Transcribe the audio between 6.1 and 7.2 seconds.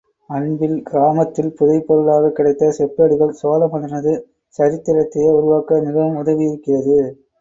உதவியிருக்கிறது.